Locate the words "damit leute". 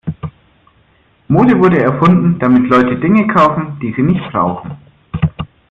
2.39-2.95